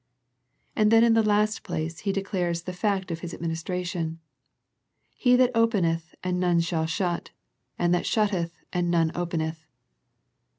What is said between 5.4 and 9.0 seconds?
open eth, and none shall shut, and that shutteth and